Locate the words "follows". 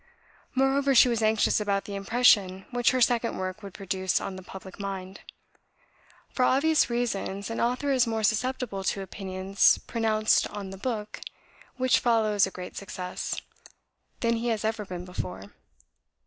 11.99-12.47